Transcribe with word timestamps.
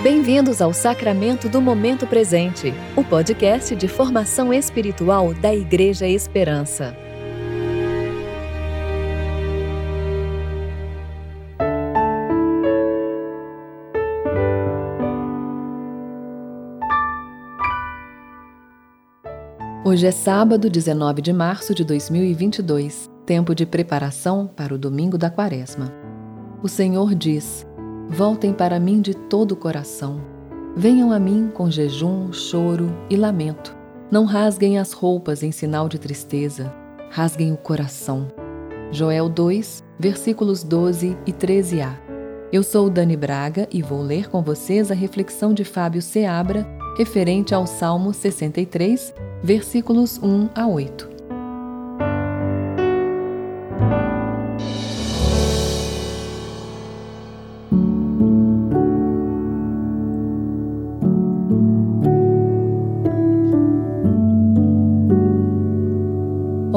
Bem-vindos 0.00 0.62
ao 0.62 0.72
Sacramento 0.72 1.48
do 1.48 1.60
Momento 1.60 2.06
Presente, 2.06 2.72
o 2.94 3.02
podcast 3.02 3.74
de 3.74 3.88
formação 3.88 4.54
espiritual 4.54 5.34
da 5.34 5.52
Igreja 5.52 6.06
Esperança. 6.06 6.96
Hoje 19.84 20.06
é 20.06 20.12
sábado, 20.12 20.70
19 20.70 21.20
de 21.20 21.32
março 21.32 21.74
de 21.74 21.82
2022, 21.82 23.10
tempo 23.26 23.52
de 23.52 23.66
preparação 23.66 24.46
para 24.46 24.72
o 24.72 24.78
domingo 24.78 25.18
da 25.18 25.28
Quaresma. 25.28 25.92
O 26.62 26.68
Senhor 26.68 27.16
diz: 27.16 27.66
Voltem 28.08 28.52
para 28.52 28.80
mim 28.80 29.00
de 29.00 29.14
todo 29.14 29.52
o 29.52 29.56
coração. 29.56 30.20
Venham 30.74 31.12
a 31.12 31.18
mim 31.18 31.50
com 31.52 31.70
jejum, 31.70 32.32
choro 32.32 32.90
e 33.10 33.16
lamento. 33.16 33.76
Não 34.10 34.24
rasguem 34.24 34.78
as 34.78 34.92
roupas 34.92 35.42
em 35.42 35.52
sinal 35.52 35.88
de 35.88 35.98
tristeza, 35.98 36.72
rasguem 37.10 37.52
o 37.52 37.56
coração. 37.56 38.28
Joel 38.90 39.28
2, 39.28 39.84
versículos 39.98 40.62
12 40.62 41.16
e 41.26 41.32
13a. 41.32 41.94
Eu 42.50 42.62
sou 42.62 42.88
Dani 42.88 43.16
Braga 43.16 43.68
e 43.70 43.82
vou 43.82 44.00
ler 44.00 44.30
com 44.30 44.42
vocês 44.42 44.90
a 44.90 44.94
reflexão 44.94 45.52
de 45.52 45.64
Fábio 45.64 46.00
Seabra 46.00 46.66
referente 46.96 47.54
ao 47.54 47.66
Salmo 47.66 48.12
63, 48.14 49.14
versículos 49.42 50.18
1 50.20 50.48
a 50.54 50.66
8. 50.66 51.17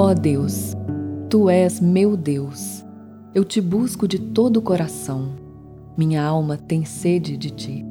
Ó 0.03 0.15
Deus, 0.15 0.75
Tu 1.29 1.47
és 1.47 1.79
meu 1.79 2.17
Deus. 2.17 2.83
Eu 3.35 3.45
te 3.45 3.61
busco 3.61 4.07
de 4.07 4.17
todo 4.17 4.57
o 4.57 4.61
coração. 4.63 5.35
Minha 5.95 6.23
alma 6.23 6.57
tem 6.57 6.83
sede 6.83 7.37
de 7.37 7.51
ti. 7.51 7.85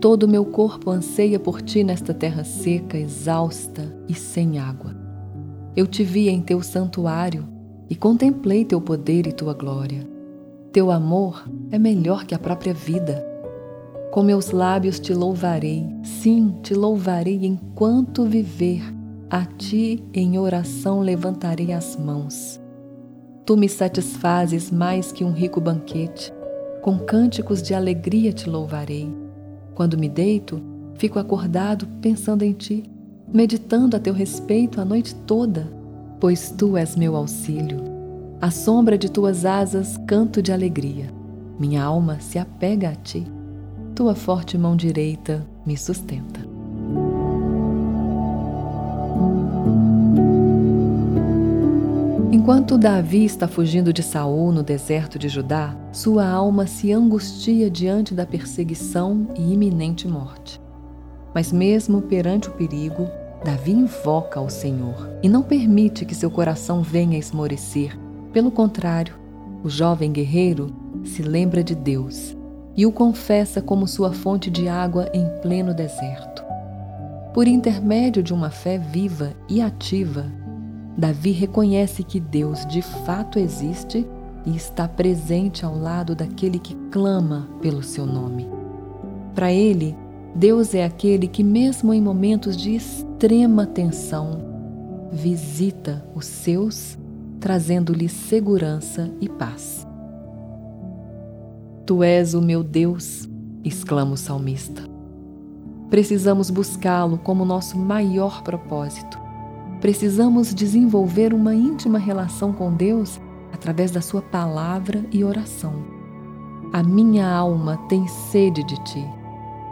Todo 0.00 0.22
o 0.22 0.28
meu 0.28 0.44
corpo 0.44 0.88
anseia 0.88 1.40
por 1.40 1.60
ti 1.60 1.82
nesta 1.82 2.14
terra 2.14 2.44
seca, 2.44 2.96
exausta 2.96 3.92
e 4.08 4.14
sem 4.14 4.60
água. 4.60 4.94
Eu 5.74 5.88
te 5.88 6.04
vi 6.04 6.28
em 6.28 6.40
teu 6.40 6.62
santuário 6.62 7.44
e 7.90 7.96
contemplei 7.96 8.64
teu 8.64 8.80
poder 8.80 9.26
e 9.26 9.32
tua 9.32 9.52
glória. 9.52 10.08
Teu 10.70 10.92
amor 10.92 11.44
é 11.72 11.78
melhor 11.78 12.24
que 12.24 12.36
a 12.36 12.38
própria 12.38 12.72
vida. 12.72 13.20
Com 14.12 14.22
meus 14.22 14.52
lábios 14.52 15.00
te 15.00 15.12
louvarei, 15.12 15.84
sim, 16.04 16.54
te 16.62 16.72
louvarei 16.72 17.44
enquanto 17.44 18.26
viver 18.26 19.01
a 19.32 19.46
ti 19.46 20.04
em 20.12 20.38
oração 20.38 21.00
levantarei 21.00 21.72
as 21.72 21.96
mãos. 21.96 22.60
Tu 23.46 23.56
me 23.56 23.66
satisfazes 23.66 24.70
mais 24.70 25.10
que 25.10 25.24
um 25.24 25.32
rico 25.32 25.58
banquete. 25.58 26.30
Com 26.82 26.98
cânticos 26.98 27.62
de 27.62 27.72
alegria 27.72 28.30
te 28.30 28.46
louvarei. 28.46 29.10
Quando 29.74 29.96
me 29.96 30.06
deito, 30.06 30.60
fico 30.96 31.18
acordado 31.18 31.86
pensando 32.02 32.42
em 32.42 32.52
ti, 32.52 32.84
meditando 33.26 33.96
a 33.96 33.98
teu 33.98 34.12
respeito 34.12 34.82
a 34.82 34.84
noite 34.84 35.14
toda, 35.14 35.66
pois 36.20 36.50
tu 36.50 36.76
és 36.76 36.94
meu 36.94 37.16
auxílio. 37.16 37.78
À 38.38 38.50
sombra 38.50 38.98
de 38.98 39.10
tuas 39.10 39.46
asas 39.46 39.96
canto 40.06 40.42
de 40.42 40.52
alegria. 40.52 41.06
Minha 41.58 41.82
alma 41.82 42.20
se 42.20 42.38
apega 42.38 42.90
a 42.90 42.94
ti. 42.94 43.26
Tua 43.94 44.14
forte 44.14 44.58
mão 44.58 44.76
direita 44.76 45.42
me 45.64 45.74
sustenta. 45.74 46.41
Enquanto 52.42 52.76
Davi 52.76 53.24
está 53.24 53.46
fugindo 53.46 53.92
de 53.92 54.02
Saul 54.02 54.50
no 54.50 54.64
deserto 54.64 55.16
de 55.16 55.28
Judá, 55.28 55.76
sua 55.92 56.28
alma 56.28 56.66
se 56.66 56.90
angustia 56.90 57.70
diante 57.70 58.14
da 58.14 58.26
perseguição 58.26 59.28
e 59.38 59.52
iminente 59.52 60.08
morte. 60.08 60.60
Mas 61.32 61.52
mesmo 61.52 62.02
perante 62.02 62.48
o 62.48 62.52
perigo, 62.52 63.06
Davi 63.44 63.70
invoca 63.70 64.40
ao 64.40 64.50
Senhor 64.50 65.08
e 65.22 65.28
não 65.28 65.40
permite 65.40 66.04
que 66.04 66.16
seu 66.16 66.28
coração 66.32 66.82
venha 66.82 67.16
esmorecer. 67.16 67.96
Pelo 68.32 68.50
contrário, 68.50 69.14
o 69.62 69.70
jovem 69.70 70.10
guerreiro 70.10 70.74
se 71.04 71.22
lembra 71.22 71.62
de 71.62 71.76
Deus 71.76 72.36
e 72.76 72.84
o 72.84 72.90
confessa 72.90 73.62
como 73.62 73.86
sua 73.86 74.12
fonte 74.12 74.50
de 74.50 74.66
água 74.66 75.08
em 75.14 75.28
pleno 75.42 75.72
deserto. 75.72 76.42
Por 77.32 77.46
intermédio 77.46 78.20
de 78.20 78.34
uma 78.34 78.50
fé 78.50 78.78
viva 78.78 79.32
e 79.48 79.62
ativa, 79.62 80.26
Davi 80.96 81.30
reconhece 81.30 82.02
que 82.02 82.20
Deus 82.20 82.66
de 82.66 82.82
fato 82.82 83.38
existe 83.38 84.06
e 84.44 84.54
está 84.54 84.86
presente 84.86 85.64
ao 85.64 85.76
lado 85.76 86.14
daquele 86.14 86.58
que 86.58 86.74
clama 86.90 87.48
pelo 87.60 87.82
seu 87.82 88.04
nome. 88.04 88.46
Para 89.34 89.50
ele, 89.50 89.96
Deus 90.34 90.74
é 90.74 90.84
aquele 90.84 91.26
que, 91.26 91.42
mesmo 91.42 91.94
em 91.94 92.02
momentos 92.02 92.56
de 92.56 92.74
extrema 92.74 93.66
tensão, 93.66 94.42
visita 95.10 96.04
os 96.14 96.26
seus, 96.26 96.98
trazendo-lhes 97.40 98.12
segurança 98.12 99.10
e 99.20 99.28
paz. 99.28 99.86
Tu 101.86 102.02
és 102.02 102.34
o 102.34 102.42
meu 102.42 102.62
Deus, 102.62 103.28
exclama 103.64 104.12
o 104.12 104.16
salmista. 104.16 104.82
Precisamos 105.88 106.50
buscá-lo 106.50 107.18
como 107.18 107.44
nosso 107.44 107.78
maior 107.78 108.42
propósito 108.42 109.22
Precisamos 109.82 110.54
desenvolver 110.54 111.34
uma 111.34 111.52
íntima 111.52 111.98
relação 111.98 112.52
com 112.52 112.72
Deus 112.72 113.20
através 113.52 113.90
da 113.90 114.00
Sua 114.00 114.22
palavra 114.22 115.04
e 115.10 115.24
oração. 115.24 115.74
A 116.72 116.84
minha 116.84 117.28
alma 117.28 117.76
tem 117.88 118.06
sede 118.06 118.62
de 118.62 118.76
Ti. 118.84 119.04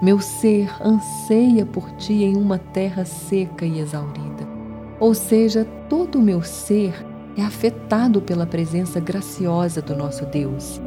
Meu 0.02 0.18
ser 0.18 0.68
anseia 0.84 1.64
por 1.64 1.88
Ti 1.92 2.24
em 2.24 2.36
uma 2.36 2.58
terra 2.58 3.04
seca 3.04 3.64
e 3.64 3.78
exaurida. 3.78 4.48
Ou 4.98 5.14
seja, 5.14 5.64
todo 5.88 6.18
o 6.18 6.22
meu 6.22 6.42
ser 6.42 7.06
é 7.36 7.42
afetado 7.42 8.20
pela 8.20 8.46
presença 8.46 8.98
graciosa 8.98 9.80
do 9.80 9.94
nosso 9.94 10.26
Deus. 10.26 10.80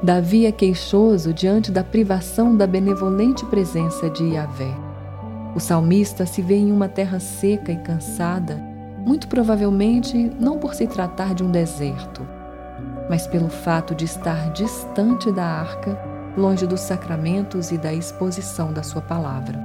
Davi 0.00 0.46
é 0.46 0.52
queixoso 0.52 1.34
diante 1.34 1.72
da 1.72 1.82
privação 1.82 2.56
da 2.56 2.64
benevolente 2.64 3.44
presença 3.46 4.08
de 4.08 4.24
Yahvé. 4.34 4.72
O 5.56 5.58
salmista 5.58 6.24
se 6.24 6.40
vê 6.40 6.54
em 6.54 6.70
uma 6.70 6.88
terra 6.88 7.18
seca 7.18 7.72
e 7.72 7.76
cansada, 7.78 8.67
muito 9.08 9.26
provavelmente 9.26 10.30
não 10.38 10.58
por 10.58 10.74
se 10.74 10.86
tratar 10.86 11.34
de 11.34 11.42
um 11.42 11.50
deserto, 11.50 12.28
mas 13.08 13.26
pelo 13.26 13.48
fato 13.48 13.94
de 13.94 14.04
estar 14.04 14.52
distante 14.52 15.32
da 15.32 15.46
arca, 15.46 15.98
longe 16.36 16.66
dos 16.66 16.80
sacramentos 16.80 17.72
e 17.72 17.78
da 17.78 17.90
exposição 17.90 18.70
da 18.70 18.82
sua 18.82 19.00
palavra. 19.00 19.58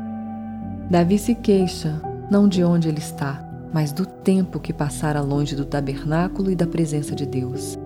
Davi 0.90 1.20
se 1.20 1.36
queixa, 1.36 2.02
não 2.32 2.48
de 2.48 2.64
onde 2.64 2.88
ele 2.88 3.00
está, 3.00 3.46
mas 3.74 3.92
do 3.92 4.06
tempo 4.06 4.62
que 4.62 4.72
passara 4.72 5.20
longe 5.20 5.58
do 5.58 5.66
tabernáculo 5.66 6.50
e 6.50 6.56
da 6.56 6.66
presença 6.66 7.14
de 7.14 7.26
Deus. 7.26 7.78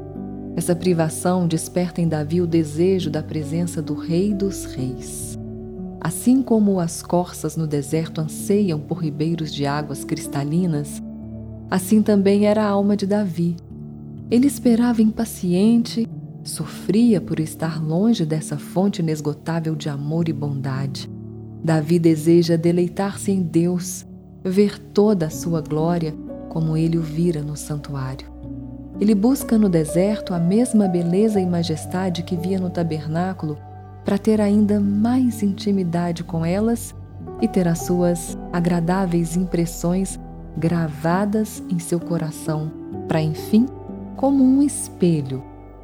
Essa 0.56 0.76
privação 0.76 1.48
desperta 1.48 2.00
em 2.00 2.08
Davi 2.08 2.40
o 2.40 2.46
desejo 2.46 3.10
da 3.10 3.24
presença 3.24 3.82
do 3.82 3.96
Rei 3.96 4.32
dos 4.32 4.64
Reis. 4.66 5.40
Assim 6.00 6.44
como 6.44 6.80
as 6.80 7.02
corças 7.02 7.58
no 7.58 7.66
deserto 7.66 8.22
anseiam 8.22 8.80
por 8.80 9.00
ribeiros 9.00 9.52
de 9.52 9.66
águas 9.66 10.04
cristalinas, 10.04 11.02
Assim 11.70 12.02
também 12.02 12.46
era 12.46 12.64
a 12.64 12.70
alma 12.70 12.96
de 12.96 13.06
Davi. 13.06 13.58
Ele 14.32 14.48
esperava 14.48 15.02
impaciente, 15.02 16.08
sofria 16.44 17.20
por 17.20 17.40
estar 17.40 17.84
longe 17.84 18.26
dessa 18.26 18.58
fonte 18.58 19.02
inesgotável 19.02 19.76
de 19.76 19.90
amor 19.90 20.30
e 20.30 20.34
bondade. 20.34 21.10
Davi 21.64 22.00
deseja 22.00 22.56
deleitar-se 22.56 23.32
em 23.32 23.42
Deus, 23.42 24.06
ver 24.44 24.80
toda 24.80 25.26
a 25.26 25.30
sua 25.30 25.62
glória 25.62 26.16
como 26.50 26.78
ele 26.78 26.98
o 26.98 27.02
vira 27.02 27.42
no 27.42 27.58
santuário. 27.58 28.28
Ele 29.00 29.14
busca 29.14 29.58
no 29.58 29.68
deserto 29.68 30.34
a 30.34 30.40
mesma 30.40 30.88
beleza 30.88 31.40
e 31.40 31.46
majestade 31.46 32.24
que 32.24 32.36
via 32.36 32.60
no 32.60 32.70
tabernáculo 32.70 33.58
para 34.06 34.18
ter 34.18 34.40
ainda 34.40 34.80
mais 34.80 35.44
intimidade 35.44 36.24
com 36.24 36.46
elas 36.46 36.96
e 37.42 37.48
ter 37.48 37.68
as 37.68 37.80
suas 37.80 38.38
agradáveis 38.54 39.36
impressões 39.36 40.18
gravadas 40.58 41.64
em 41.70 41.78
seu 41.78 42.00
coração, 42.00 42.72
para 43.08 43.22
enfim, 43.22 43.68
como 44.16 44.44
um 44.44 44.64
espelho, 44.64 45.44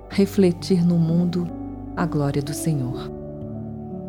refletir 0.09 0.83
no 0.83 0.97
mundo 0.97 1.47
a 1.95 2.05
glória 2.05 2.41
do 2.41 2.53
Senhor. 2.53 3.11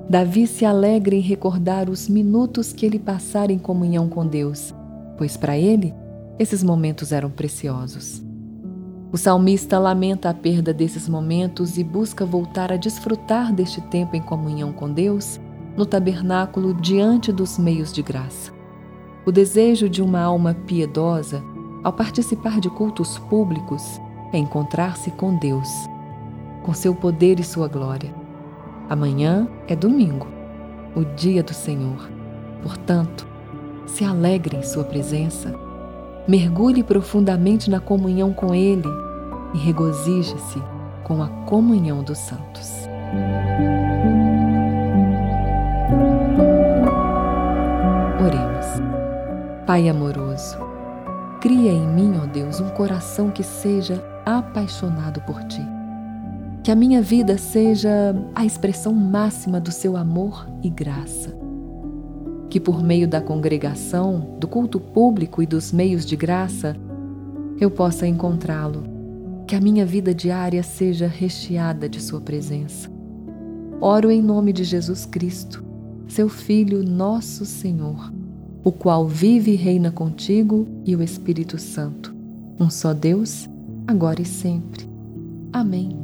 Davi 0.09 0.47
se 0.47 0.65
alegra 0.65 1.15
em 1.15 1.21
recordar 1.21 1.91
os 1.91 2.09
minutos 2.09 2.73
que 2.73 2.87
ele 2.87 2.99
passara 2.99 3.53
em 3.53 3.59
comunhão 3.59 4.09
com 4.09 4.27
Deus, 4.27 4.75
pois 5.19 5.37
para 5.37 5.57
ele 5.57 5.95
esses 6.39 6.63
momentos 6.63 7.13
eram 7.13 7.31
preciosos. 7.31 8.23
O 9.13 9.17
salmista 9.17 9.79
lamenta 9.79 10.31
a 10.31 10.35
perda 10.35 10.75
desses 10.75 11.09
momentos 11.09 11.79
e 11.79 11.85
busca 11.85 12.27
voltar 12.27 12.73
a 12.73 12.77
desfrutar 12.77 13.53
deste 13.53 13.81
tempo 13.83 14.17
em 14.17 14.23
comunhão 14.23 14.73
com 14.73 14.93
Deus, 14.93 15.39
no 15.77 15.87
tabernáculo 15.87 16.75
diante 16.75 17.33
dos 17.33 17.59
meios 17.59 17.93
de 17.93 18.03
graça. 18.03 18.54
O 19.27 19.33
desejo 19.33 19.89
de 19.89 20.03
uma 20.03 20.21
alma 20.21 20.55
piedosa, 20.67 21.43
ao 21.83 21.93
participar 21.93 22.61
de 22.61 22.69
cultos 22.69 23.19
públicos, 23.19 23.99
é 24.33 24.39
encontrar-se 24.39 25.11
com 25.13 25.35
Deus, 25.37 25.69
com 26.63 26.75
seu 26.75 26.95
poder 26.95 27.41
e 27.41 27.45
sua 27.45 27.67
glória. 27.67 28.15
Amanhã 28.89 29.49
é 29.67 29.75
domingo, 29.75 30.27
o 30.95 31.05
dia 31.17 31.43
do 31.43 31.55
Senhor. 31.55 32.11
Portanto, 32.63 33.27
se 33.87 34.05
alegre 34.05 34.59
em 34.59 34.63
sua 34.63 34.85
presença, 34.85 35.55
mergulhe 36.29 36.83
profundamente 36.83 37.71
na 37.71 37.81
comunhão 37.81 38.31
com 38.33 38.55
Ele 38.55 38.89
e 39.55 39.59
regozije-se 39.59 40.63
com 41.03 41.23
a 41.23 41.29
comunhão 41.47 42.03
dos 42.03 42.19
santos. 42.19 42.89
Pai 49.67 49.89
amoroso, 49.89 50.59
cria 51.41 51.73
em 51.73 51.89
mim, 51.89 52.19
ó 52.23 52.27
Deus, 52.27 52.61
um 52.61 52.69
coração 52.69 53.31
que 53.31 53.43
seja 53.43 54.05
apaixonado 54.27 55.23
por 55.23 55.43
Ti. 55.45 55.63
Que 56.63 56.71
a 56.71 56.75
minha 56.75 57.01
vida 57.01 57.39
seja 57.39 58.15
a 58.35 58.45
expressão 58.45 58.93
máxima 58.93 59.59
do 59.59 59.73
Seu 59.73 59.97
amor 59.97 60.47
e 60.63 60.69
graça. 60.69 61.35
Que 62.51 62.61
por 62.61 62.83
meio 62.83 63.09
da 63.09 63.23
congregação, 63.23 64.37
do 64.39 64.47
culto 64.47 64.79
público 64.79 65.43
e 65.43 65.47
dos 65.47 65.73
meios 65.73 66.05
de 66.05 66.15
graça, 66.15 66.77
eu 67.59 67.71
possa 67.71 68.07
encontrá-lo 68.07 68.85
que 69.47 69.57
a 69.57 69.61
minha 69.63 69.87
vida 69.87 70.15
diária 70.15 70.63
seja 70.63 71.07
recheada 71.07 71.89
de 71.89 72.03
Sua 72.03 72.21
presença. 72.21 72.91
Oro 73.81 74.11
em 74.11 74.21
nome 74.21 74.53
de 74.53 74.63
Jesus 74.63 75.07
Cristo, 75.07 75.65
Seu 76.07 76.29
Filho, 76.29 76.83
nosso 76.83 77.47
Senhor, 77.47 78.13
o 78.65 78.73
qual 78.73 79.07
vive 79.07 79.53
e 79.53 79.57
reina 79.57 79.93
contigo 79.93 80.67
e 80.87 80.97
o 80.97 81.03
Espírito 81.03 81.59
Santo, 81.59 82.15
um 82.59 82.71
só 82.71 82.95
Deus, 82.95 83.47
agora 83.87 84.23
e 84.23 84.25
sempre. 84.25 84.89
Amém. 85.53 85.95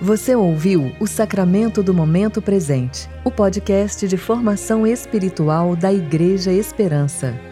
Você 0.00 0.36
ouviu 0.36 0.92
o 1.00 1.06
Sacramento 1.06 1.82
do 1.82 1.94
Momento 1.94 2.42
Presente, 2.42 3.08
o 3.24 3.30
podcast 3.30 4.06
de 4.06 4.16
formação 4.16 4.86
espiritual 4.86 5.74
da 5.74 5.92
Igreja 5.92 6.52
Esperança. 6.52 7.51